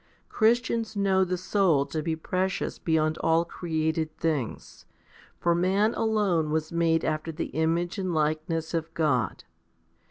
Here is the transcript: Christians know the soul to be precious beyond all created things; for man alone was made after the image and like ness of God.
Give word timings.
Christians 0.29 0.95
know 0.95 1.23
the 1.23 1.37
soul 1.37 1.85
to 1.85 2.01
be 2.01 2.15
precious 2.15 2.79
beyond 2.79 3.19
all 3.19 3.45
created 3.45 4.17
things; 4.17 4.87
for 5.37 5.53
man 5.53 5.93
alone 5.93 6.49
was 6.49 6.71
made 6.71 7.05
after 7.05 7.31
the 7.31 7.51
image 7.53 7.99
and 7.99 8.11
like 8.11 8.49
ness 8.49 8.73
of 8.73 8.91
God. 8.95 9.43